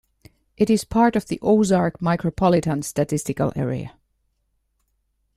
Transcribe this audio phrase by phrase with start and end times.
[0.57, 3.93] It is part of the Ozark Micropolitan Statistical Area.